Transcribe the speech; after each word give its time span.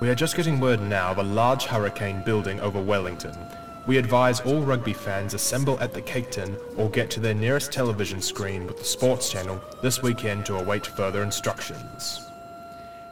We 0.00 0.08
are 0.08 0.14
just 0.14 0.34
getting 0.34 0.60
word 0.60 0.80
now 0.80 1.10
of 1.10 1.18
a 1.18 1.22
large 1.22 1.66
hurricane 1.66 2.22
building 2.24 2.58
over 2.60 2.80
Wellington. 2.80 3.36
We 3.86 3.98
advise 3.98 4.40
all 4.40 4.62
rugby 4.62 4.94
fans 4.94 5.34
assemble 5.34 5.78
at 5.78 5.92
the 5.92 6.00
Cake 6.00 6.30
Tin 6.30 6.56
or 6.78 6.88
get 6.88 7.10
to 7.10 7.20
their 7.20 7.34
nearest 7.34 7.70
television 7.70 8.22
screen 8.22 8.66
with 8.66 8.78
the 8.78 8.84
sports 8.84 9.30
channel 9.30 9.60
this 9.82 10.02
weekend 10.02 10.46
to 10.46 10.56
await 10.56 10.86
further 10.86 11.22
instructions. 11.22 12.18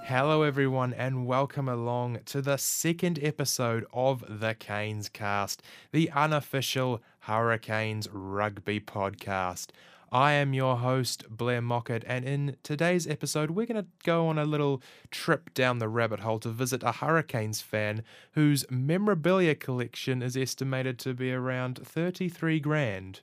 Hello, 0.04 0.40
everyone, 0.44 0.94
and 0.94 1.26
welcome 1.26 1.68
along 1.68 2.20
to 2.24 2.40
the 2.40 2.56
second 2.56 3.18
episode 3.22 3.84
of 3.92 4.24
the 4.26 4.54
Canes 4.54 5.10
Cast, 5.10 5.62
the 5.92 6.10
unofficial 6.12 7.02
Hurricanes 7.20 8.08
rugby 8.10 8.80
podcast. 8.80 9.66
I 10.10 10.32
am 10.32 10.54
your 10.54 10.78
host, 10.78 11.24
Blair 11.28 11.60
Mockett, 11.60 12.02
and 12.06 12.24
in 12.24 12.56
today's 12.62 13.06
episode, 13.06 13.50
we're 13.50 13.66
going 13.66 13.84
to 13.84 13.90
go 14.04 14.28
on 14.28 14.38
a 14.38 14.44
little 14.44 14.82
trip 15.10 15.52
down 15.52 15.78
the 15.78 15.88
rabbit 15.88 16.20
hole 16.20 16.38
to 16.40 16.48
visit 16.48 16.82
a 16.82 16.92
Hurricanes 16.92 17.60
fan 17.60 18.02
whose 18.32 18.64
memorabilia 18.70 19.54
collection 19.54 20.22
is 20.22 20.36
estimated 20.36 20.98
to 21.00 21.12
be 21.12 21.30
around 21.30 21.78
33 21.84 22.58
grand. 22.58 23.20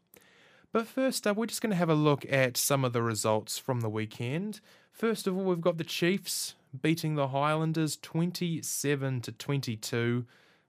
But 0.72 0.86
first 0.86 1.26
up, 1.26 1.38
we're 1.38 1.48
just 1.48 1.62
going 1.62 1.72
to 1.72 1.77
have 1.77 1.90
a 1.90 1.96
look 1.96 2.24
at 2.32 2.55
some 2.55 2.86
of 2.86 2.94
the 2.94 3.02
results 3.02 3.58
from 3.58 3.80
the 3.80 3.90
weekend. 3.90 4.60
First 4.91 5.26
of 5.26 5.36
all, 5.36 5.46
we've 5.46 5.62
got 5.62 5.77
the 5.80 5.84
Chiefs 5.84 6.54
beating 6.82 7.16
the 7.16 7.30
Highlanders 7.30 7.98
27 7.98 9.22
to 9.22 9.32
22. 9.32 10.26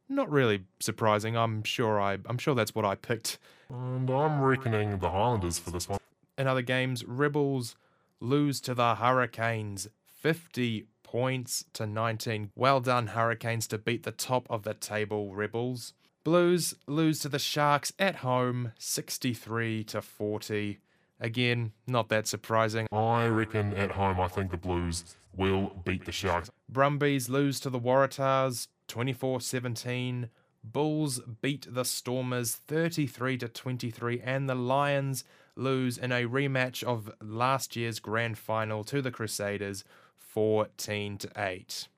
Not 0.08 0.30
really 0.30 0.64
surprising. 0.80 1.36
I'm 1.36 1.62
sure 1.62 2.00
I 2.00 2.18
I'm 2.26 2.38
sure 2.38 2.54
that's 2.54 2.74
what 2.74 2.84
I 2.84 2.94
picked. 2.94 3.38
And 3.68 4.08
I'm 4.08 4.40
reckoning 4.40 4.98
the 4.98 5.10
Highlanders 5.10 5.58
for 5.58 5.70
this 5.70 5.88
one. 5.88 5.98
In 6.38 6.46
other 6.46 6.62
games, 6.62 7.04
Rebels 7.04 7.76
lose 8.20 8.60
to 8.62 8.74
the 8.74 8.96
Hurricanes 8.96 9.88
50 10.06 10.86
points 11.02 11.64
to 11.72 11.86
19. 11.86 12.50
Well 12.54 12.80
done, 12.80 13.08
Hurricanes, 13.08 13.66
to 13.68 13.78
beat 13.78 14.02
the 14.02 14.12
top 14.12 14.46
of 14.50 14.62
the 14.62 14.74
table 14.74 15.34
Rebels. 15.34 15.94
Blues 16.24 16.74
lose 16.86 17.20
to 17.20 17.28
the 17.28 17.38
Sharks 17.38 17.92
at 17.98 18.16
home 18.16 18.72
63 18.78 19.84
to 19.84 20.02
40. 20.02 20.80
Again, 21.20 21.72
not 21.86 22.08
that 22.08 22.26
surprising. 22.26 22.86
I 22.92 23.26
reckon 23.26 23.72
at 23.74 23.92
home, 23.92 24.20
I 24.20 24.28
think 24.28 24.50
the 24.50 24.56
Blues 24.56 25.16
will 25.34 25.80
beat 25.84 26.04
the 26.04 26.12
Sharks. 26.12 26.50
Brumbies 26.68 27.28
lose 27.28 27.60
to 27.60 27.70
the 27.70 27.80
Waratahs 27.80 28.66
24 28.88 29.40
17. 29.40 30.30
Bulls 30.64 31.20
beat 31.40 31.66
the 31.70 31.84
Stormers 31.84 32.56
33 32.56 33.38
to 33.38 33.48
23, 33.48 34.20
and 34.20 34.48
the 34.48 34.54
Lions 34.54 35.24
lose 35.54 35.96
in 35.96 36.12
a 36.12 36.24
rematch 36.24 36.82
of 36.82 37.10
last 37.22 37.76
year's 37.76 38.00
grand 38.00 38.36
final 38.36 38.82
to 38.84 39.00
the 39.00 39.10
Crusaders 39.10 39.84
14 40.16 41.18
to 41.18 41.30
8. 41.36 41.88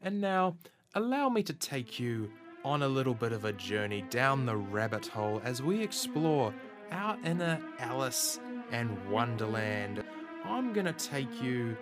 And 0.00 0.20
now, 0.20 0.56
allow 0.94 1.28
me 1.28 1.42
to 1.42 1.52
take 1.52 1.98
you 1.98 2.30
on 2.64 2.82
a 2.82 2.88
little 2.88 3.14
bit 3.14 3.32
of 3.32 3.44
a 3.44 3.52
journey 3.52 4.02
down 4.10 4.46
the 4.46 4.56
rabbit 4.56 5.06
hole 5.06 5.40
as 5.44 5.62
we 5.62 5.82
explore 5.82 6.54
our 6.92 7.18
inner 7.24 7.60
Alice 7.78 8.38
and 8.70 8.96
Wonderland. 9.10 10.04
I'm 10.44 10.72
going 10.72 10.86
to 10.86 10.92
take 10.92 11.42
you 11.42 11.76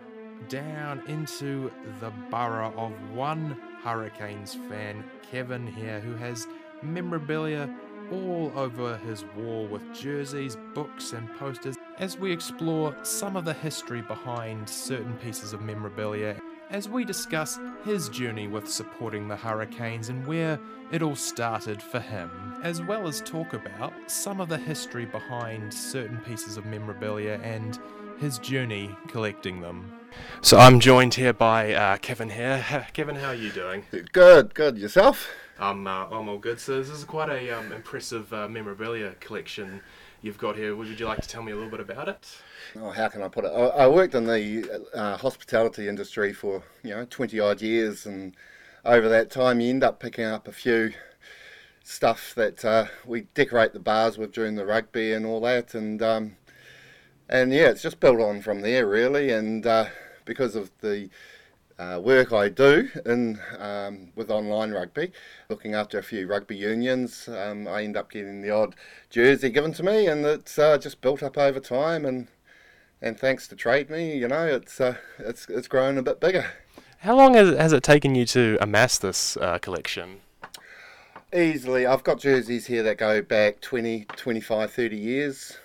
down 0.48 1.02
into 1.06 1.70
the 2.00 2.10
burrow 2.30 2.72
of 2.76 2.92
one 3.12 3.56
Hurricanes 3.82 4.54
fan, 4.68 5.04
Kevin 5.30 5.66
here, 5.66 6.00
who 6.00 6.14
has 6.16 6.46
memorabilia 6.82 7.72
all 8.12 8.52
over 8.56 8.96
his 8.98 9.24
wall 9.36 9.66
with 9.66 9.82
jerseys, 9.94 10.56
books, 10.74 11.12
and 11.12 11.32
posters. 11.38 11.76
As 11.98 12.18
we 12.18 12.32
explore 12.32 12.96
some 13.02 13.36
of 13.36 13.44
the 13.44 13.52
history 13.52 14.02
behind 14.02 14.68
certain 14.68 15.16
pieces 15.18 15.52
of 15.52 15.60
memorabilia 15.60 16.36
as 16.70 16.88
we 16.88 17.04
discuss 17.04 17.58
his 17.84 18.08
journey 18.08 18.46
with 18.46 18.68
supporting 18.68 19.26
the 19.26 19.36
Hurricanes 19.36 20.08
and 20.08 20.26
where 20.26 20.58
it 20.92 21.02
all 21.02 21.16
started 21.16 21.82
for 21.82 21.98
him, 22.00 22.30
as 22.62 22.80
well 22.80 23.08
as 23.08 23.20
talk 23.22 23.52
about 23.54 23.92
some 24.06 24.40
of 24.40 24.48
the 24.48 24.56
history 24.56 25.04
behind 25.04 25.72
certain 25.72 26.18
pieces 26.18 26.56
of 26.56 26.64
memorabilia 26.64 27.40
and 27.42 27.78
his 28.18 28.38
journey 28.38 28.94
collecting 29.08 29.60
them. 29.60 29.92
So 30.42 30.58
I'm 30.58 30.80
joined 30.80 31.14
here 31.14 31.32
by 31.32 31.74
uh, 31.74 31.96
Kevin 31.98 32.30
here. 32.30 32.64
Kevin, 32.92 33.16
how 33.16 33.28
are 33.28 33.34
you 33.34 33.50
doing? 33.50 33.84
Good, 34.12 34.54
good. 34.54 34.78
Yourself? 34.78 35.28
I'm, 35.58 35.86
uh, 35.86 36.06
I'm 36.06 36.28
all 36.28 36.38
good. 36.38 36.58
So 36.60 36.78
this 36.78 36.88
is 36.88 37.04
quite 37.04 37.28
a 37.30 37.50
um, 37.50 37.72
impressive 37.72 38.32
uh, 38.32 38.48
memorabilia 38.48 39.14
collection 39.20 39.82
you've 40.22 40.38
got 40.38 40.56
here. 40.56 40.74
Would 40.76 40.98
you 40.98 41.06
like 41.06 41.20
to 41.22 41.28
tell 41.28 41.42
me 41.42 41.52
a 41.52 41.54
little 41.54 41.70
bit 41.70 41.80
about 41.80 42.08
it? 42.08 42.26
Oh, 42.76 42.90
how 42.90 43.08
can 43.08 43.22
I 43.22 43.28
put 43.28 43.44
it? 43.44 43.48
I, 43.48 43.86
worked 43.86 44.14
in 44.14 44.26
the 44.26 44.86
uh, 44.94 45.16
hospitality 45.16 45.88
industry 45.88 46.32
for 46.32 46.62
you 46.82 46.90
know 46.90 47.06
twenty 47.08 47.40
odd 47.40 47.60
years, 47.62 48.06
and 48.06 48.34
over 48.84 49.08
that 49.08 49.30
time, 49.30 49.60
you 49.60 49.70
end 49.70 49.84
up 49.84 50.00
picking 50.00 50.24
up 50.24 50.48
a 50.48 50.52
few 50.52 50.92
stuff 51.82 52.34
that 52.36 52.64
uh, 52.64 52.86
we 53.04 53.22
decorate 53.34 53.72
the 53.72 53.80
bars 53.80 54.18
with 54.18 54.32
during 54.32 54.54
the 54.54 54.66
rugby 54.66 55.12
and 55.12 55.26
all 55.26 55.40
that, 55.40 55.74
and 55.74 56.02
um, 56.02 56.36
and 57.28 57.52
yeah, 57.52 57.68
it's 57.68 57.82
just 57.82 58.00
built 58.00 58.20
on 58.20 58.42
from 58.42 58.60
there 58.60 58.86
really, 58.86 59.30
and 59.30 59.66
uh, 59.66 59.86
because 60.24 60.54
of 60.54 60.70
the 60.80 61.08
uh, 61.80 61.98
work 61.98 62.30
I 62.32 62.50
do 62.50 62.90
in 63.06 63.40
um, 63.58 64.12
with 64.14 64.30
online 64.30 64.70
rugby, 64.72 65.12
looking 65.48 65.74
after 65.74 65.98
a 65.98 66.02
few 66.02 66.26
rugby 66.26 66.56
unions. 66.56 67.26
Um, 67.26 67.66
I 67.66 67.84
end 67.84 67.96
up 67.96 68.10
getting 68.10 68.42
the 68.42 68.50
odd 68.50 68.74
jersey 69.08 69.48
given 69.48 69.72
to 69.72 69.82
me, 69.82 70.06
and 70.06 70.24
it's 70.26 70.58
uh, 70.58 70.76
just 70.76 71.00
built 71.00 71.22
up 71.22 71.38
over 71.38 71.58
time. 71.58 72.04
And 72.04 72.28
and 73.00 73.18
thanks 73.18 73.48
to 73.48 73.56
Trade 73.56 73.88
Me, 73.88 74.14
you 74.14 74.28
know, 74.28 74.46
it's 74.46 74.78
uh, 74.78 74.96
it's 75.18 75.48
it's 75.48 75.68
grown 75.68 75.96
a 75.96 76.02
bit 76.02 76.20
bigger. 76.20 76.50
How 76.98 77.16
long 77.16 77.32
has 77.32 77.48
it, 77.48 77.58
has 77.58 77.72
it 77.72 77.82
taken 77.82 78.14
you 78.14 78.26
to 78.26 78.58
amass 78.60 78.98
this 78.98 79.38
uh, 79.38 79.56
collection? 79.58 80.20
Easily, 81.34 81.86
I've 81.86 82.04
got 82.04 82.18
jerseys 82.18 82.66
here 82.66 82.82
that 82.82 82.98
go 82.98 83.22
back 83.22 83.62
20, 83.62 84.04
25, 84.16 84.70
30 84.70 84.96
years, 84.96 85.56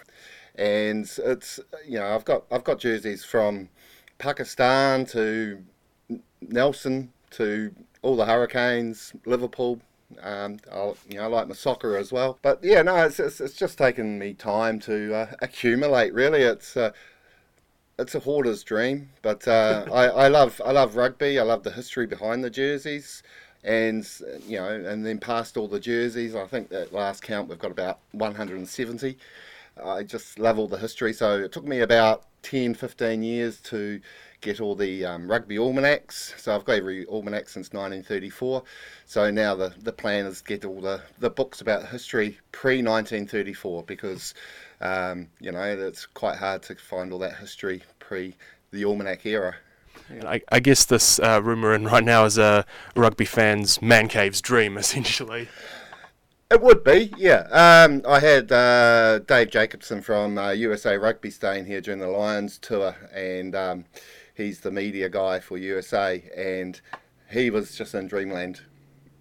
and 0.53 1.11
it's 1.17 1.59
you 1.85 1.99
know 1.99 2.15
I've 2.15 2.23
got 2.23 2.45
I've 2.49 2.63
got 2.63 2.79
jerseys 2.79 3.25
from 3.25 3.67
Pakistan 4.17 5.05
to 5.07 5.61
Nelson 6.49 7.11
to 7.31 7.73
all 8.01 8.15
the 8.15 8.25
Hurricanes, 8.25 9.13
Liverpool. 9.25 9.81
Um, 10.21 10.59
I, 10.71 10.93
you 11.09 11.17
know, 11.17 11.23
I 11.23 11.25
like 11.27 11.47
my 11.47 11.55
soccer 11.55 11.97
as 11.97 12.11
well. 12.11 12.37
But 12.41 12.63
yeah, 12.63 12.81
no, 12.81 12.95
it's, 13.05 13.19
it's, 13.19 13.41
it's 13.41 13.55
just 13.55 13.77
taken 13.77 14.19
me 14.19 14.33
time 14.33 14.79
to 14.81 15.13
uh, 15.13 15.31
accumulate. 15.41 16.13
Really, 16.13 16.41
it's 16.41 16.77
uh, 16.77 16.91
it's 17.97 18.15
a 18.15 18.19
hoarder's 18.19 18.63
dream. 18.63 19.09
But 19.21 19.47
uh, 19.47 19.85
I, 19.91 20.05
I 20.05 20.27
love 20.27 20.61
I 20.63 20.71
love 20.71 20.95
rugby. 20.95 21.39
I 21.39 21.43
love 21.43 21.63
the 21.63 21.71
history 21.71 22.05
behind 22.05 22.43
the 22.43 22.49
jerseys, 22.49 23.23
and 23.63 24.07
you 24.47 24.57
know, 24.57 24.69
and 24.69 25.05
then 25.05 25.17
past 25.19 25.57
all 25.57 25.67
the 25.67 25.79
jerseys, 25.79 26.35
I 26.35 26.45
think 26.45 26.69
that 26.69 26.93
last 26.93 27.23
count 27.23 27.49
we've 27.49 27.59
got 27.59 27.71
about 27.71 27.99
170. 28.11 29.17
I 29.83 30.03
just 30.03 30.39
love 30.39 30.57
all 30.57 30.67
the 30.67 30.77
history. 30.77 31.11
So 31.11 31.39
it 31.39 31.51
took 31.51 31.65
me 31.65 31.81
about 31.81 32.23
10, 32.45 32.75
15 32.75 33.23
years 33.23 33.59
to 33.59 33.99
get 34.41 34.61
all 34.61 34.75
the 34.75 35.03
um, 35.03 35.29
rugby 35.29 35.57
almanacs. 35.57 36.35
So 36.37 36.53
I've 36.53 36.63
got 36.63 36.73
every 36.73 37.03
almanac 37.07 37.49
since 37.49 37.73
1934. 37.73 38.63
So 39.07 39.31
now 39.31 39.55
the, 39.55 39.73
the 39.81 39.91
plan 39.91 40.27
is 40.27 40.41
get 40.41 40.63
all 40.63 40.79
the, 40.79 41.01
the 41.17 41.31
books 41.31 41.61
about 41.61 41.87
history 41.87 42.37
pre 42.51 42.83
1934 42.83 43.83
because, 43.83 44.35
um, 44.79 45.27
you 45.39 45.51
know, 45.51 45.63
it's 45.63 46.05
quite 46.05 46.37
hard 46.37 46.61
to 46.63 46.75
find 46.75 47.11
all 47.11 47.19
that 47.19 47.35
history 47.37 47.81
pre 47.97 48.35
the 48.69 48.85
almanac 48.85 49.25
era. 49.25 49.55
I, 50.23 50.41
I, 50.51 50.59
guess 50.59 50.85
this 50.85 51.17
uh, 51.19 51.41
room 51.41 51.63
in 51.63 51.85
right 51.85 52.03
now 52.03 52.25
is 52.25 52.37
a 52.37 52.63
rugby 52.95 53.25
fan's 53.25 53.81
man 53.81 54.07
cave's 54.07 54.39
dream, 54.39 54.77
essentially. 54.77 55.47
It 56.51 56.61
would 56.61 56.83
be, 56.83 57.11
yeah. 57.17 57.47
Um, 57.51 58.03
I 58.07 58.19
had 58.19 58.51
uh, 58.51 59.19
Dave 59.19 59.49
Jacobson 59.49 60.01
from 60.01 60.37
uh, 60.37 60.51
USA 60.51 60.95
Rugby 60.95 61.31
staying 61.31 61.65
here 61.65 61.81
during 61.81 61.99
the 61.99 62.07
Lions 62.07 62.59
tour, 62.59 62.95
and 63.11 63.55
um, 63.55 63.85
he's 64.35 64.59
the 64.59 64.69
media 64.69 65.09
guy 65.09 65.39
for 65.39 65.57
USA, 65.57 66.23
and 66.37 66.79
he 67.31 67.49
was 67.49 67.75
just 67.75 67.95
in 67.95 68.07
dreamland. 68.07 68.61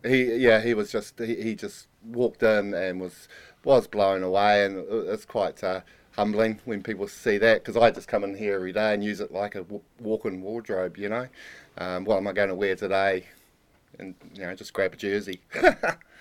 He, 0.04 0.34
yeah, 0.34 0.60
he 0.60 0.74
was 0.74 0.92
just 0.92 1.18
he, 1.18 1.34
he 1.36 1.54
just 1.54 1.86
walked 2.04 2.42
in 2.42 2.74
and 2.74 3.00
was 3.00 3.26
was 3.64 3.86
blown 3.86 4.22
away, 4.22 4.66
and 4.66 4.84
it's 5.08 5.24
quite 5.24 5.64
uh, 5.64 5.80
humbling 6.16 6.60
when 6.66 6.82
people 6.82 7.08
see 7.08 7.38
that 7.38 7.64
because 7.64 7.80
I 7.80 7.90
just 7.90 8.06
come 8.06 8.24
in 8.24 8.36
here 8.36 8.56
every 8.56 8.72
day 8.72 8.92
and 8.92 9.02
use 9.02 9.20
it 9.20 9.32
like 9.32 9.54
a 9.54 9.64
walk-in 9.98 10.42
wardrobe. 10.42 10.98
You 10.98 11.08
know, 11.08 11.28
um, 11.78 12.04
what 12.04 12.18
am 12.18 12.28
I 12.28 12.32
going 12.32 12.50
to 12.50 12.54
wear 12.54 12.76
today? 12.76 13.24
And 13.98 14.14
you 14.34 14.42
know, 14.42 14.54
just 14.54 14.74
grab 14.74 14.92
a 14.92 14.96
jersey. 14.96 15.40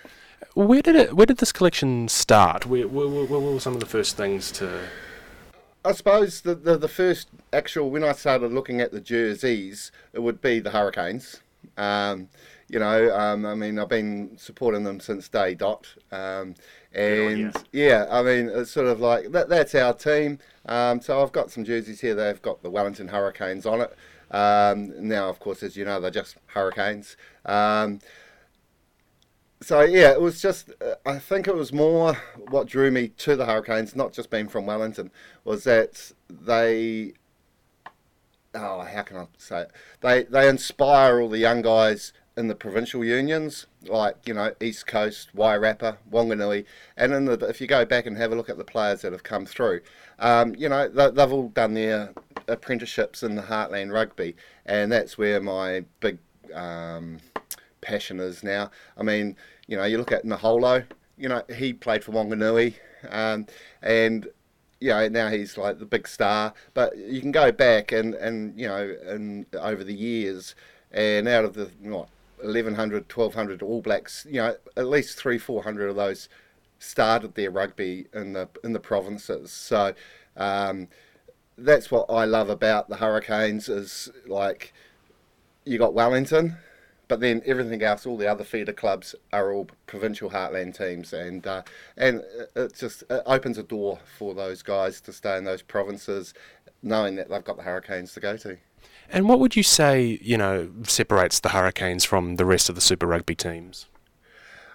Where 0.54 0.82
did 0.82 0.96
it? 0.96 1.14
Where 1.14 1.26
did 1.26 1.38
this 1.38 1.52
collection 1.52 2.08
start? 2.08 2.66
Where, 2.66 2.86
where, 2.86 3.08
where, 3.08 3.24
where 3.24 3.40
were 3.40 3.60
some 3.60 3.74
of 3.74 3.80
the 3.80 3.86
first 3.86 4.16
things 4.16 4.52
to? 4.52 4.80
I 5.84 5.92
suppose 5.92 6.40
the, 6.40 6.54
the, 6.54 6.78
the 6.78 6.88
first 6.88 7.28
actual 7.52 7.90
when 7.90 8.04
I 8.04 8.12
started 8.12 8.52
looking 8.52 8.80
at 8.80 8.92
the 8.92 9.00
jerseys, 9.00 9.92
it 10.12 10.20
would 10.20 10.40
be 10.40 10.60
the 10.60 10.70
Hurricanes. 10.70 11.40
Um, 11.76 12.28
you 12.68 12.78
know, 12.78 13.14
um, 13.14 13.44
I 13.44 13.54
mean, 13.54 13.78
I've 13.78 13.88
been 13.88 14.36
supporting 14.38 14.84
them 14.84 15.00
since 15.00 15.28
day 15.28 15.54
dot, 15.54 15.86
um, 16.10 16.54
And 16.94 17.54
yeah, 17.72 18.06
I 18.10 18.22
mean, 18.22 18.48
it's 18.48 18.70
sort 18.70 18.86
of 18.86 19.00
like 19.00 19.32
that, 19.32 19.48
that's 19.48 19.74
our 19.74 19.92
team. 19.92 20.38
Um, 20.66 21.00
so 21.00 21.22
I've 21.22 21.32
got 21.32 21.50
some 21.50 21.64
jerseys 21.64 22.00
here. 22.00 22.14
They've 22.14 22.40
got 22.40 22.62
the 22.62 22.70
Wellington 22.70 23.08
Hurricanes 23.08 23.66
on 23.66 23.82
it. 23.82 23.96
Um, 24.30 25.08
now, 25.08 25.28
of 25.28 25.38
course, 25.40 25.62
as 25.62 25.76
you 25.76 25.84
know, 25.84 26.00
they're 26.00 26.10
just 26.10 26.36
Hurricanes. 26.46 27.16
So 29.64 29.80
yeah, 29.80 30.10
it 30.10 30.20
was 30.20 30.42
just. 30.42 30.70
Uh, 30.78 30.96
I 31.06 31.18
think 31.18 31.48
it 31.48 31.56
was 31.56 31.72
more 31.72 32.12
what 32.50 32.66
drew 32.66 32.90
me 32.90 33.08
to 33.08 33.34
the 33.34 33.46
Hurricanes, 33.46 33.96
not 33.96 34.12
just 34.12 34.28
being 34.28 34.46
from 34.46 34.66
Wellington, 34.66 35.10
was 35.42 35.64
that 35.64 36.12
they. 36.28 37.14
Oh, 38.54 38.82
how 38.82 39.02
can 39.02 39.16
I 39.16 39.26
say 39.38 39.62
it? 39.62 39.70
They 40.02 40.24
they 40.24 40.50
inspire 40.50 41.18
all 41.18 41.30
the 41.30 41.38
young 41.38 41.62
guys 41.62 42.12
in 42.36 42.48
the 42.48 42.54
provincial 42.54 43.02
unions, 43.02 43.64
like 43.86 44.16
you 44.26 44.34
know 44.34 44.52
East 44.60 44.86
Coast, 44.86 45.34
Wairarapa, 45.34 45.96
Wanganui, 46.12 46.66
and 46.98 47.14
in 47.14 47.24
the, 47.24 47.38
if 47.48 47.58
you 47.58 47.66
go 47.66 47.86
back 47.86 48.04
and 48.04 48.18
have 48.18 48.32
a 48.32 48.34
look 48.34 48.50
at 48.50 48.58
the 48.58 48.64
players 48.64 49.00
that 49.00 49.12
have 49.12 49.22
come 49.22 49.46
through, 49.46 49.80
um, 50.18 50.54
you 50.56 50.68
know 50.68 50.88
they, 50.88 51.10
they've 51.10 51.32
all 51.32 51.48
done 51.48 51.72
their 51.72 52.12
apprenticeships 52.48 53.22
in 53.22 53.34
the 53.34 53.42
Heartland 53.42 53.94
Rugby, 53.94 54.36
and 54.66 54.92
that's 54.92 55.16
where 55.16 55.40
my 55.40 55.86
big 56.00 56.18
um, 56.52 57.18
passion 57.84 58.18
is 58.18 58.42
now. 58.42 58.70
I 58.96 59.02
mean, 59.02 59.36
you 59.68 59.76
know, 59.76 59.84
you 59.84 59.98
look 59.98 60.12
at 60.12 60.24
Naholo, 60.24 60.84
you 61.16 61.28
know, 61.28 61.42
he 61.54 61.72
played 61.72 62.02
for 62.02 62.12
Wanganui, 62.12 62.74
um, 63.10 63.46
and 63.82 64.26
you 64.80 64.90
know, 64.90 65.08
now 65.08 65.28
he's 65.28 65.56
like 65.56 65.78
the 65.78 65.86
big 65.86 66.08
star. 66.08 66.52
But 66.74 66.96
you 66.96 67.20
can 67.20 67.30
go 67.32 67.52
back 67.52 67.92
and, 67.92 68.14
and 68.14 68.58
you 68.58 68.66
know, 68.66 68.96
and 69.06 69.46
over 69.54 69.84
the 69.84 69.94
years, 69.94 70.54
and 70.90 71.28
out 71.28 71.44
of 71.44 71.54
the 71.54 71.70
what 71.80 72.08
1100, 72.40 73.10
1200 73.12 73.62
All 73.62 73.80
Blacks, 73.80 74.26
you 74.28 74.36
know, 74.36 74.56
at 74.76 74.86
least 74.86 75.18
three, 75.18 75.38
four 75.38 75.62
hundred 75.62 75.88
of 75.88 75.96
those 75.96 76.28
started 76.78 77.34
their 77.34 77.50
rugby 77.50 78.06
in 78.12 78.32
the 78.32 78.48
in 78.62 78.72
the 78.72 78.80
provinces. 78.80 79.50
So 79.50 79.94
um, 80.36 80.88
that's 81.56 81.90
what 81.90 82.06
I 82.10 82.24
love 82.24 82.50
about 82.50 82.88
the 82.88 82.96
Hurricanes 82.96 83.68
is 83.68 84.10
like 84.26 84.72
you 85.64 85.78
got 85.78 85.94
Wellington, 85.94 86.56
but 87.08 87.20
then 87.20 87.42
everything 87.44 87.82
else, 87.82 88.06
all 88.06 88.16
the 88.16 88.26
other 88.26 88.44
feeder 88.44 88.72
clubs 88.72 89.14
are 89.32 89.52
all 89.52 89.68
provincial 89.86 90.30
heartland 90.30 90.76
teams, 90.76 91.12
and 91.12 91.46
uh, 91.46 91.62
and 91.96 92.22
it 92.56 92.74
just 92.74 93.02
it 93.10 93.22
opens 93.26 93.58
a 93.58 93.62
door 93.62 93.98
for 94.18 94.34
those 94.34 94.62
guys 94.62 95.00
to 95.02 95.12
stay 95.12 95.36
in 95.36 95.44
those 95.44 95.62
provinces, 95.62 96.34
knowing 96.82 97.16
that 97.16 97.28
they've 97.28 97.44
got 97.44 97.56
the 97.56 97.62
Hurricanes 97.62 98.12
to 98.14 98.20
go 98.20 98.36
to. 98.38 98.56
And 99.10 99.28
what 99.28 99.38
would 99.38 99.54
you 99.54 99.62
say, 99.62 100.18
you 100.22 100.38
know, 100.38 100.70
separates 100.84 101.40
the 101.40 101.50
Hurricanes 101.50 102.04
from 102.04 102.36
the 102.36 102.44
rest 102.44 102.68
of 102.68 102.74
the 102.74 102.80
Super 102.80 103.06
Rugby 103.06 103.34
teams? 103.34 103.86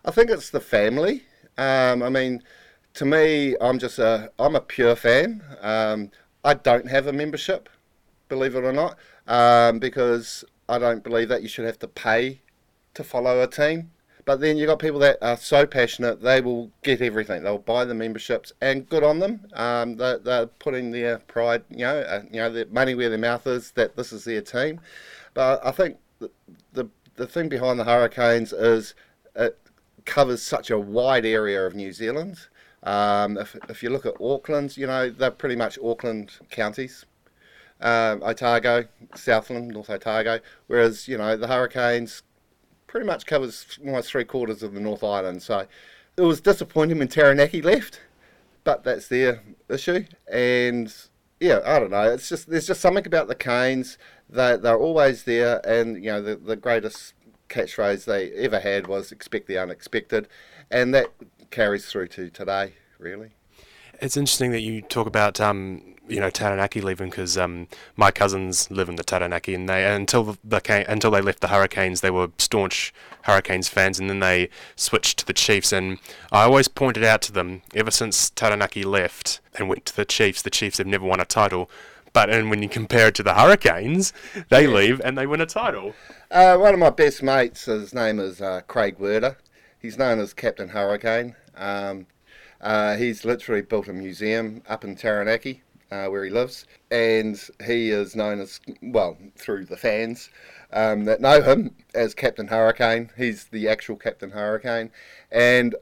I 0.05 0.11
think 0.11 0.29
it's 0.29 0.49
the 0.49 0.61
family. 0.61 1.23
Um, 1.57 2.03
I 2.03 2.09
mean, 2.09 2.43
to 2.93 3.05
me, 3.05 3.55
I'm 3.59 3.79
just 3.79 3.99
a 3.99 4.31
I'm 4.39 4.55
a 4.55 4.61
pure 4.61 4.95
fan. 4.95 5.43
Um, 5.61 6.11
I 6.43 6.53
don't 6.53 6.87
have 6.87 7.07
a 7.07 7.13
membership, 7.13 7.69
believe 8.29 8.55
it 8.55 8.63
or 8.63 8.71
not, 8.71 8.97
um, 9.27 9.79
because 9.79 10.45
I 10.69 10.77
don't 10.77 11.03
believe 11.03 11.29
that 11.29 11.41
you 11.41 11.49
should 11.49 11.65
have 11.65 11.79
to 11.79 11.87
pay 11.87 12.41
to 12.93 13.03
follow 13.03 13.41
a 13.41 13.47
team. 13.47 13.91
But 14.25 14.41
then 14.41 14.57
you've 14.57 14.67
got 14.67 14.77
people 14.77 14.99
that 14.99 15.17
are 15.23 15.37
so 15.37 15.65
passionate, 15.65 16.21
they 16.21 16.39
will 16.39 16.69
get 16.83 17.01
everything. 17.01 17.41
They'll 17.41 17.57
buy 17.57 17.85
the 17.85 17.95
memberships, 17.95 18.53
and 18.61 18.87
good 18.87 19.03
on 19.03 19.17
them. 19.17 19.47
Um, 19.53 19.95
they're, 19.95 20.19
they're, 20.19 20.45
putting 20.45 20.91
their 20.91 21.17
pride, 21.17 21.63
you 21.71 21.79
know, 21.79 22.01
uh, 22.01 22.21
you 22.31 22.39
know, 22.39 22.51
their 22.51 22.67
money 22.67 22.93
where 22.93 23.09
their 23.09 23.17
mouth 23.17 23.47
is. 23.47 23.71
That 23.71 23.95
this 23.95 24.13
is 24.13 24.25
their 24.25 24.41
team. 24.41 24.81
But 25.33 25.65
I 25.65 25.71
think 25.71 25.97
the 26.19 26.29
the, 26.73 26.87
the 27.15 27.25
thing 27.25 27.49
behind 27.49 27.79
the 27.79 27.85
Hurricanes 27.85 28.53
is 28.53 28.93
it 29.35 29.57
covers 30.05 30.43
such 30.43 30.69
a 30.69 30.77
wide 30.77 31.25
area 31.25 31.65
of 31.65 31.73
New 31.73 31.91
Zealand. 31.91 32.37
Um, 32.83 33.37
if, 33.37 33.55
if 33.67 33.81
you 33.81 33.89
look 33.89 34.05
at 34.05 34.13
Auckland, 34.21 34.77
you 34.77 34.85
know, 34.85 35.09
they're 35.09 35.31
pretty 35.31 35.55
much 35.55 35.79
Auckland 35.83 36.33
counties 36.51 37.05
um, 37.81 38.21
Otago, 38.23 38.85
Southland, 39.15 39.69
North 39.69 39.89
Otago, 39.89 40.39
whereas, 40.67 41.07
you 41.07 41.17
know, 41.17 41.37
the 41.37 41.47
Hurricanes 41.47 42.23
pretty 42.87 43.05
much 43.05 43.25
covers 43.25 43.79
almost 43.85 44.09
three 44.09 44.25
quarters 44.25 44.63
of 44.63 44.73
the 44.73 44.79
North 44.79 45.03
Island. 45.03 45.41
So 45.41 45.65
it 46.17 46.21
was 46.21 46.41
disappointing 46.41 46.99
when 46.99 47.07
Taranaki 47.07 47.61
left, 47.61 48.01
but 48.63 48.83
that's 48.83 49.07
their 49.07 49.41
issue. 49.69 50.05
And 50.31 50.93
yeah, 51.39 51.61
I 51.65 51.79
don't 51.79 51.91
know. 51.91 52.11
It's 52.11 52.27
just 52.27 52.49
there's 52.49 52.67
just 52.67 52.81
something 52.81 53.05
about 53.05 53.27
the 53.27 53.35
Canes. 53.35 53.97
They 54.29 54.57
they're 54.57 54.77
always 54.77 55.23
there, 55.23 55.61
and 55.65 56.03
you 56.03 56.11
know 56.11 56.21
the 56.21 56.35
the 56.35 56.55
greatest 56.55 57.13
catchphrase 57.47 58.05
they 58.05 58.31
ever 58.31 58.59
had 58.59 58.87
was 58.87 59.11
"expect 59.11 59.47
the 59.47 59.57
unexpected," 59.57 60.27
and 60.69 60.93
that 60.93 61.07
carries 61.49 61.85
through 61.85 62.07
to 62.09 62.29
today, 62.29 62.73
really. 62.97 63.31
It's 64.01 64.17
interesting 64.17 64.51
that 64.51 64.61
you 64.61 64.81
talk 64.81 65.07
about 65.07 65.39
um, 65.39 65.95
you 66.09 66.19
know 66.19 66.29
Taranaki 66.29 66.81
leaving 66.81 67.09
because 67.09 67.37
um, 67.37 67.67
my 67.95 68.11
cousins 68.11 68.69
live 68.71 68.89
in 68.89 68.95
the 68.95 69.03
Taranaki, 69.03 69.53
and 69.53 69.69
they 69.69 69.85
until 69.85 70.37
the 70.43 70.85
until 70.87 71.11
they 71.11 71.21
left 71.21 71.41
the 71.41 71.47
Hurricanes, 71.47 72.01
they 72.01 72.11
were 72.11 72.29
staunch 72.37 72.93
Hurricanes 73.23 73.67
fans, 73.67 73.99
and 73.99 74.09
then 74.09 74.19
they 74.19 74.49
switched 74.75 75.19
to 75.19 75.25
the 75.25 75.33
Chiefs. 75.33 75.71
And 75.71 75.99
I 76.31 76.43
always 76.43 76.67
pointed 76.67 77.03
out 77.03 77.21
to 77.23 77.31
them, 77.31 77.61
ever 77.75 77.91
since 77.91 78.29
Taranaki 78.31 78.83
left 78.83 79.39
and 79.57 79.69
went 79.69 79.85
to 79.85 79.95
the 79.95 80.05
Chiefs, 80.05 80.41
the 80.41 80.49
Chiefs 80.49 80.79
have 80.79 80.87
never 80.87 81.05
won 81.05 81.19
a 81.19 81.25
title. 81.25 81.69
But 82.11 82.29
and 82.29 82.49
when 82.49 82.63
you 82.63 82.69
compare 82.69 83.09
it 83.09 83.15
to 83.15 83.23
the 83.23 83.35
Hurricanes, 83.35 84.13
they 84.49 84.63
yeah. 84.63 84.73
leave 84.73 85.01
and 85.01 85.17
they 85.17 85.27
win 85.27 85.41
a 85.41 85.45
title. 85.45 85.93
Uh, 86.31 86.57
one 86.57 86.73
of 86.73 86.79
my 86.79 86.89
best 86.89 87.21
mates, 87.21 87.65
his 87.65 87.93
name 87.93 88.19
is 88.19 88.41
uh, 88.41 88.61
Craig 88.67 88.97
Werder. 88.99 89.37
He's 89.79 89.97
known 89.97 90.19
as 90.19 90.33
Captain 90.33 90.69
Hurricane. 90.69 91.35
Um, 91.55 92.07
uh, 92.61 92.97
he's 92.97 93.23
literally 93.23 93.61
built 93.61 93.87
a 93.87 93.93
museum 93.93 94.63
up 94.67 94.83
in 94.83 94.95
Taranaki 94.95 95.61
uh, 95.91 96.07
where 96.07 96.23
he 96.23 96.29
lives, 96.29 96.65
and 96.91 97.41
he 97.65 97.89
is 97.89 98.15
known 98.15 98.39
as 98.39 98.59
well 98.81 99.17
through 99.35 99.65
the 99.65 99.77
fans 99.77 100.29
um, 100.71 101.05
that 101.05 101.21
know 101.21 101.41
him 101.41 101.75
as 101.95 102.13
Captain 102.13 102.47
Hurricane. 102.47 103.09
He's 103.17 103.45
the 103.45 103.67
actual 103.67 103.95
Captain 103.95 104.31
Hurricane, 104.31 104.91
and 105.31 105.75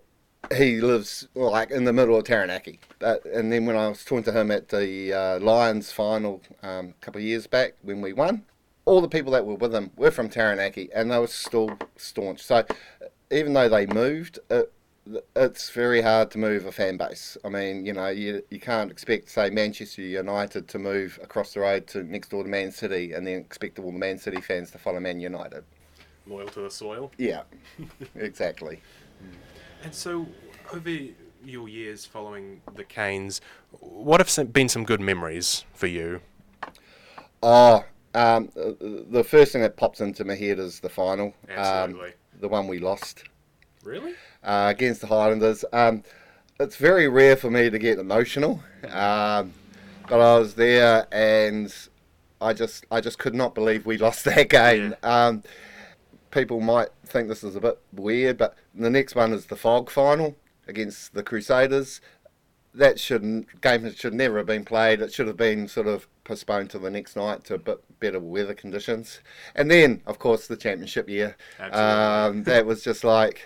he 0.56 0.80
lives 0.80 1.28
like 1.36 1.72
in 1.72 1.84
the 1.84 1.94
middle 1.94 2.18
of 2.18 2.24
Taranaki. 2.24 2.80
But, 3.00 3.26
and 3.26 3.52
then 3.52 3.66
when 3.66 3.76
I 3.76 3.90
was 3.90 4.04
talking 4.04 4.24
to 4.24 4.32
him 4.32 4.52
at 4.52 4.70
the 4.70 5.14
uh, 5.14 5.40
Lions 5.40 5.92
final 5.92 6.42
um, 6.64 6.90
a 6.90 7.06
couple 7.06 7.20
of 7.20 7.26
years 7.26 7.48
back 7.48 7.76
when 7.82 8.02
we 8.02 8.14
won, 8.14 8.46
all 8.86 9.02
the 9.02 9.10
people 9.10 9.34
that 9.34 9.46
were 9.46 9.56
with 9.56 9.76
him 9.76 9.92
were 9.98 10.12
from 10.12 10.30
Taranaki, 10.30 10.90
and 10.94 11.12
they 11.12 11.20
were 11.20 11.28
still 11.28 11.78
staunch. 11.98 12.42
So 12.44 12.66
even 13.30 13.54
though 13.54 13.68
they 13.68 13.86
moved, 13.86 14.40
it, 14.50 14.72
it's 15.36 15.70
very 15.70 16.02
hard 16.02 16.32
to 16.32 16.38
move 16.38 16.66
a 16.66 16.72
fan 16.72 16.98
base. 16.98 17.38
I 17.44 17.50
mean, 17.50 17.86
you 17.86 17.94
know, 17.94 18.08
you, 18.08 18.44
you 18.50 18.60
can't 18.60 18.92
expect, 18.92 19.30
say, 19.30 19.50
Manchester 19.50 20.02
United 20.02 20.68
to 20.70 20.80
move 20.80 21.20
across 21.22 21.54
the 21.54 21.62
road 21.62 21.88
to 21.88 22.04
next 22.04 22.30
door 22.30 22.44
to 22.44 22.50
Man 22.50 22.72
City 22.72 23.14
and 23.14 23.26
then 23.26 23.40
expect 23.40 23.80
all 23.80 23.92
the 23.92 23.98
Man 23.98 24.18
City 24.18 24.42
fans 24.42 24.72
to 24.72 24.78
follow 24.78 25.00
Man 25.00 25.20
United. 25.20 25.64
Loyal 26.26 26.48
to 26.50 26.62
the 26.62 26.72
soil? 26.72 27.12
Yeah, 27.18 27.44
exactly. 28.16 28.82
And 29.84 29.94
so, 29.94 30.26
over 30.74 30.90
your 31.46 31.70
years 31.70 32.04
following 32.04 32.62
the 32.74 32.84
Canes, 32.84 33.42
what 33.80 34.20
have 34.20 34.52
been 34.52 34.68
some 34.68 34.84
good 34.84 35.00
memories 35.00 35.66
for 35.76 35.86
you? 35.86 36.22
Oh, 37.44 37.86
um, 38.16 38.50
the 38.56 39.24
first 39.24 39.52
thing 39.52 39.62
that 39.62 39.78
pops 39.78 40.02
into 40.02 40.26
my 40.26 40.34
head 40.34 40.58
is 40.58 40.80
the 40.80 40.90
final. 40.90 41.36
Absolutely. 41.48 42.10
Um, 42.10 42.14
the 42.40 42.48
one 42.48 42.68
we 42.68 42.80
lost. 42.80 43.24
Really? 43.88 44.14
uh, 44.44 44.68
against 44.76 45.02
the 45.02 45.08
Highlanders. 45.08 45.64
Um, 45.72 46.04
it's 46.60 46.76
very 46.76 47.08
rare 47.08 47.36
for 47.36 47.52
me 47.52 47.70
to 47.70 47.80
get 47.80 48.00
emotional, 48.00 48.64
um, 48.90 49.54
but 50.10 50.20
I 50.20 50.40
was 50.40 50.56
there 50.56 51.08
and 51.12 51.74
I 52.42 52.54
just 52.54 52.86
I 52.92 53.02
just 53.02 53.20
could 53.20 53.36
not 53.36 53.56
believe 53.56 53.86
we 53.86 53.98
lost 53.98 54.26
that 54.26 54.50
game. 54.50 54.96
Yeah. 55.04 55.28
Um, 55.28 55.44
people 56.32 56.60
might 56.60 56.90
think 57.06 57.28
this 57.28 57.44
is 57.44 57.56
a 57.56 57.62
bit 57.62 57.80
weird, 57.94 58.38
but 58.38 58.56
the 58.74 58.90
next 58.90 59.16
one 59.16 59.34
is 59.34 59.46
the 59.46 59.56
Fog 59.56 59.90
final 59.90 60.36
against 60.68 61.14
the 61.14 61.24
Crusaders. 61.24 62.02
That 62.74 63.00
shouldn't 63.00 63.62
game 63.62 63.92
should 63.94 64.14
never 64.14 64.38
have 64.38 64.46
been 64.48 64.66
played. 64.66 65.02
It 65.02 65.14
should 65.14 65.28
have 65.28 65.38
been 65.38 65.68
sort 65.68 65.88
of 65.88 66.08
postponed 66.24 66.70
to 66.72 66.80
the 66.80 66.92
next 66.92 67.16
night 67.16 67.44
to 67.46 67.56
a 67.56 67.58
bit 67.58 67.84
better 68.00 68.20
weather 68.20 68.54
conditions. 68.54 69.20
And 69.56 69.72
then, 69.72 70.02
of 70.06 70.20
course, 70.20 70.48
the 70.48 70.58
championship 70.58 71.10
year. 71.10 71.38
Um, 71.60 72.44
that 72.44 72.66
was 72.66 72.84
just 72.84 73.04
like 73.04 73.42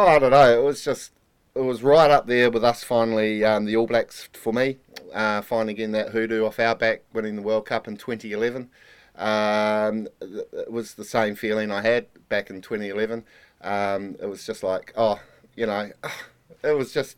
Oh, 0.00 0.06
I 0.06 0.20
don't 0.20 0.30
know. 0.30 0.60
It 0.60 0.62
was 0.62 0.84
just 0.84 1.10
it 1.56 1.62
was 1.62 1.82
right 1.82 2.08
up 2.08 2.28
there 2.28 2.52
with 2.52 2.62
us 2.62 2.84
finally 2.84 3.42
um, 3.42 3.64
the 3.64 3.74
All 3.74 3.88
Blacks 3.88 4.28
for 4.32 4.52
me, 4.52 4.76
uh, 5.12 5.42
finally 5.42 5.74
getting 5.74 5.90
that 5.90 6.10
hoodoo 6.10 6.46
off 6.46 6.60
our 6.60 6.76
back, 6.76 7.02
winning 7.12 7.34
the 7.34 7.42
World 7.42 7.66
Cup 7.66 7.88
in 7.88 7.96
2011. 7.96 8.70
Um, 9.16 10.06
it 10.20 10.70
was 10.70 10.94
the 10.94 11.04
same 11.04 11.34
feeling 11.34 11.72
I 11.72 11.82
had 11.82 12.06
back 12.28 12.48
in 12.48 12.62
2011. 12.62 13.24
Um, 13.60 14.14
it 14.22 14.26
was 14.26 14.46
just 14.46 14.62
like, 14.62 14.92
oh, 14.96 15.18
you 15.56 15.66
know, 15.66 15.90
it 16.62 16.76
was 16.76 16.92
just 16.92 17.16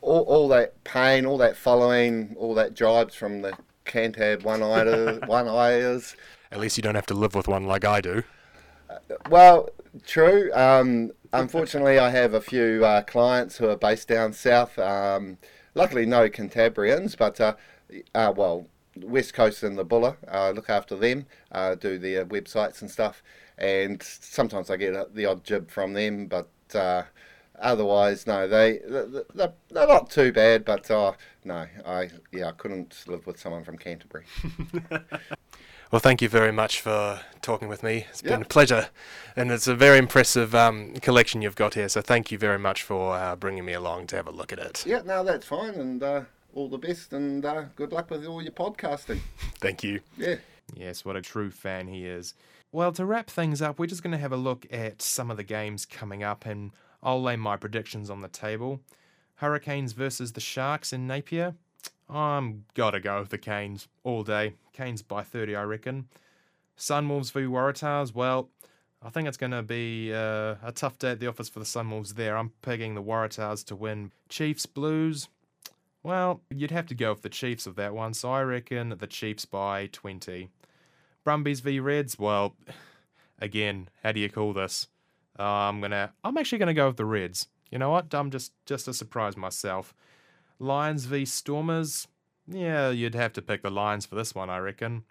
all, 0.00 0.22
all 0.22 0.48
that 0.48 0.82
pain, 0.82 1.26
all 1.26 1.38
that 1.38 1.56
following, 1.56 2.34
all 2.40 2.54
that 2.54 2.74
jibes 2.74 3.14
from 3.14 3.42
the 3.42 3.56
Cantab 3.84 4.42
one-eyed 4.42 5.28
one 5.28 5.46
eyes. 5.46 6.16
At 6.50 6.58
least 6.58 6.76
you 6.76 6.82
don't 6.82 6.96
have 6.96 7.06
to 7.06 7.14
live 7.14 7.36
with 7.36 7.46
one 7.46 7.68
like 7.68 7.84
I 7.84 8.00
do. 8.00 8.24
Well, 9.30 9.68
true. 10.06 10.50
Um, 10.52 11.12
unfortunately, 11.32 11.98
I 11.98 12.10
have 12.10 12.34
a 12.34 12.40
few 12.40 12.84
uh, 12.84 13.02
clients 13.02 13.56
who 13.56 13.68
are 13.68 13.76
based 13.76 14.08
down 14.08 14.32
south. 14.32 14.78
Um, 14.78 15.38
luckily, 15.74 16.06
no 16.06 16.28
Cantabrians, 16.28 17.16
but 17.16 17.40
uh, 17.40 17.54
uh, 18.14 18.32
well, 18.36 18.66
West 18.96 19.34
Coast 19.34 19.62
and 19.62 19.76
the 19.76 19.84
Buller. 19.84 20.16
I 20.28 20.50
look 20.50 20.70
after 20.70 20.96
them, 20.96 21.26
uh, 21.52 21.74
do 21.74 21.98
their 21.98 22.24
websites 22.24 22.80
and 22.80 22.90
stuff, 22.90 23.22
and 23.58 24.02
sometimes 24.02 24.70
I 24.70 24.76
get 24.76 25.14
the 25.14 25.26
odd 25.26 25.44
jib 25.44 25.70
from 25.70 25.92
them, 25.92 26.26
but. 26.26 26.48
Uh, 26.74 27.04
otherwise, 27.58 28.26
no, 28.26 28.46
they 28.46 28.80
they're, 28.86 29.52
they're 29.70 29.86
not 29.86 30.10
too 30.10 30.32
bad, 30.32 30.64
but 30.64 30.90
uh, 30.90 31.12
no, 31.44 31.66
I 31.86 32.10
yeah, 32.32 32.48
I 32.48 32.52
couldn't 32.52 33.04
live 33.06 33.26
with 33.26 33.38
someone 33.40 33.64
from 33.64 33.78
Canterbury. 33.78 34.24
Well, 35.92 36.00
thank 36.00 36.20
you 36.20 36.28
very 36.28 36.50
much 36.50 36.80
for 36.80 37.20
talking 37.42 37.68
with 37.68 37.84
me. 37.84 38.06
It's 38.10 38.20
been 38.20 38.42
a 38.42 38.44
pleasure, 38.44 38.88
and 39.36 39.52
it's 39.52 39.68
a 39.68 39.74
very 39.74 39.98
impressive 39.98 40.52
um, 40.52 40.94
collection 40.94 41.42
you've 41.42 41.54
got 41.54 41.74
here. 41.74 41.88
So 41.88 42.00
thank 42.00 42.32
you 42.32 42.38
very 42.38 42.58
much 42.58 42.82
for 42.82 43.14
uh, 43.14 43.36
bringing 43.36 43.64
me 43.64 43.72
along 43.72 44.08
to 44.08 44.16
have 44.16 44.26
a 44.26 44.32
look 44.32 44.52
at 44.52 44.58
it. 44.58 44.84
yeah, 44.84 45.02
no, 45.04 45.22
that's 45.22 45.46
fine, 45.46 45.74
and 45.74 46.02
uh, 46.02 46.22
all 46.54 46.68
the 46.68 46.78
best, 46.78 47.12
and 47.12 47.44
uh, 47.44 47.64
good 47.76 47.92
luck 47.92 48.10
with 48.10 48.26
all 48.26 48.42
your 48.42 48.50
podcasting. 48.50 49.20
Thank 49.60 49.84
you. 49.84 50.00
Yeah. 50.18 50.36
Yes, 50.74 51.04
what 51.04 51.14
a 51.14 51.22
true 51.22 51.52
fan 51.52 51.86
he 51.86 52.04
is. 52.04 52.34
Well, 52.72 52.90
to 52.90 53.06
wrap 53.06 53.30
things 53.30 53.62
up, 53.62 53.78
we're 53.78 53.86
just 53.86 54.02
going 54.02 54.10
to 54.10 54.18
have 54.18 54.32
a 54.32 54.36
look 54.36 54.66
at 54.72 55.00
some 55.00 55.30
of 55.30 55.36
the 55.36 55.44
games 55.44 55.86
coming 55.86 56.24
up, 56.24 56.44
and 56.44 56.72
I'll 57.00 57.22
lay 57.22 57.36
my 57.36 57.56
predictions 57.56 58.10
on 58.10 58.22
the 58.22 58.28
table. 58.28 58.80
Hurricanes 59.36 59.92
versus 59.92 60.32
the 60.32 60.40
Sharks 60.40 60.92
in 60.92 61.06
Napier. 61.06 61.54
I'm 62.08 62.64
gotta 62.74 63.00
go 63.00 63.20
with 63.20 63.30
the 63.30 63.38
Canes 63.38 63.88
all 64.04 64.22
day. 64.22 64.54
Canes 64.72 65.02
by 65.02 65.22
30, 65.22 65.56
I 65.56 65.62
reckon. 65.62 66.08
Sunwolves 66.78 67.32
v 67.32 67.40
Waratahs. 67.40 68.14
Well, 68.14 68.50
I 69.02 69.10
think 69.10 69.28
it's 69.28 69.36
going 69.36 69.52
to 69.52 69.62
be 69.62 70.12
uh, 70.12 70.56
a 70.62 70.72
tough 70.74 70.98
day 70.98 71.12
at 71.12 71.20
the 71.20 71.26
office 71.26 71.48
for 71.48 71.58
the 71.58 71.64
Sunwolves 71.64 72.14
there. 72.14 72.36
I'm 72.36 72.52
pegging 72.62 72.94
the 72.94 73.02
Waratahs 73.02 73.64
to 73.66 73.76
win. 73.76 74.12
Chiefs 74.28 74.66
Blues. 74.66 75.28
Well, 76.02 76.42
you'd 76.50 76.70
have 76.70 76.86
to 76.86 76.94
go 76.94 77.12
with 77.12 77.22
the 77.22 77.28
Chiefs 77.28 77.66
of 77.66 77.76
that 77.76 77.94
one, 77.94 78.14
so 78.14 78.30
I 78.30 78.42
reckon 78.42 78.94
the 78.98 79.06
Chiefs 79.06 79.44
by 79.44 79.88
20. 79.92 80.50
Brumbies 81.24 81.60
v 81.60 81.80
Reds. 81.80 82.18
Well, 82.18 82.56
again, 83.38 83.88
how 84.02 84.12
do 84.12 84.20
you 84.20 84.30
call 84.30 84.52
this? 84.52 84.88
Uh, 85.38 85.42
I'm 85.42 85.80
gonna. 85.80 86.12
I'm 86.24 86.38
actually 86.38 86.58
gonna 86.58 86.74
go 86.74 86.86
with 86.86 86.96
the 86.96 87.04
Reds. 87.04 87.48
You 87.70 87.78
know 87.78 87.90
what? 87.90 88.14
I'm 88.14 88.30
just 88.30 88.52
just 88.64 88.86
to 88.86 88.94
surprise 88.94 89.36
myself. 89.36 89.94
Lions 90.58 91.04
v 91.04 91.24
Stormers. 91.24 92.08
Yeah, 92.48 92.90
you'd 92.90 93.14
have 93.14 93.32
to 93.34 93.42
pick 93.42 93.62
the 93.62 93.70
Lions 93.70 94.06
for 94.06 94.14
this 94.14 94.34
one, 94.34 94.50
I 94.50 94.58
reckon. 94.58 95.04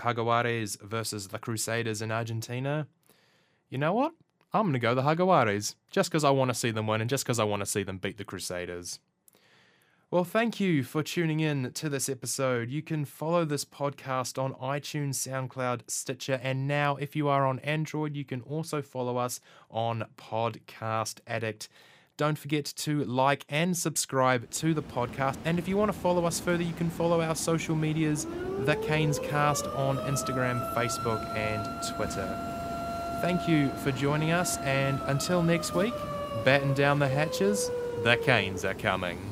Jaguares 0.00 0.80
versus 0.80 1.28
the 1.28 1.38
Crusaders 1.38 2.02
in 2.02 2.10
Argentina. 2.10 2.86
You 3.70 3.78
know 3.78 3.92
what? 3.92 4.12
I'm 4.52 4.64
going 4.64 4.74
to 4.74 4.78
go 4.78 4.94
the 4.94 5.02
Jaguares, 5.02 5.76
just 5.90 6.10
because 6.10 6.24
I 6.24 6.30
want 6.30 6.50
to 6.50 6.54
see 6.54 6.70
them 6.70 6.86
win 6.86 7.00
and 7.00 7.08
just 7.08 7.24
because 7.24 7.38
I 7.38 7.44
want 7.44 7.60
to 7.60 7.66
see 7.66 7.82
them 7.82 7.98
beat 7.98 8.18
the 8.18 8.24
Crusaders. 8.24 8.98
Well, 10.10 10.24
thank 10.24 10.60
you 10.60 10.82
for 10.82 11.02
tuning 11.02 11.40
in 11.40 11.72
to 11.72 11.88
this 11.88 12.10
episode. 12.10 12.68
You 12.68 12.82
can 12.82 13.06
follow 13.06 13.46
this 13.46 13.64
podcast 13.64 14.38
on 14.38 14.52
iTunes, 14.54 15.14
SoundCloud, 15.14 15.88
Stitcher, 15.88 16.38
and 16.42 16.68
now, 16.68 16.96
if 16.96 17.16
you 17.16 17.28
are 17.28 17.46
on 17.46 17.60
Android, 17.60 18.14
you 18.14 18.26
can 18.26 18.42
also 18.42 18.82
follow 18.82 19.16
us 19.16 19.40
on 19.70 20.04
Podcast 20.18 21.20
Addict. 21.26 21.70
Don't 22.22 22.38
forget 22.38 22.66
to 22.76 23.02
like 23.02 23.44
and 23.48 23.76
subscribe 23.76 24.48
to 24.52 24.74
the 24.74 24.82
podcast. 24.82 25.36
And 25.44 25.58
if 25.58 25.66
you 25.66 25.76
want 25.76 25.92
to 25.92 25.98
follow 25.98 26.24
us 26.24 26.38
further, 26.38 26.62
you 26.62 26.72
can 26.72 26.88
follow 26.88 27.20
our 27.20 27.34
social 27.34 27.74
medias, 27.74 28.28
The 28.60 28.76
Canes 28.76 29.18
Cast, 29.18 29.66
on 29.66 29.96
Instagram, 29.96 30.72
Facebook, 30.72 31.20
and 31.36 31.66
Twitter. 31.96 32.28
Thank 33.22 33.48
you 33.48 33.70
for 33.82 33.90
joining 33.90 34.30
us, 34.30 34.56
and 34.58 35.00
until 35.06 35.42
next 35.42 35.74
week, 35.74 35.94
batten 36.44 36.74
down 36.74 37.00
the 37.00 37.08
hatches. 37.08 37.72
The 38.04 38.16
Canes 38.18 38.64
are 38.64 38.74
coming. 38.74 39.31